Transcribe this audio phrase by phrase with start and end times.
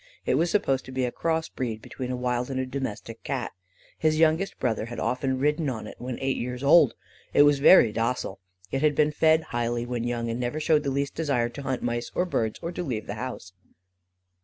[0.25, 3.51] It was supposed to be a cross breed between a wild and a domestic Cat.
[3.99, 6.95] His youngest brother has often ridden on it when eight years old.
[7.35, 8.39] It was very docile.
[8.71, 11.83] It had been fed highly when young, and never showed the least desire to hunt
[11.83, 13.53] mice or birds, or to leave the house.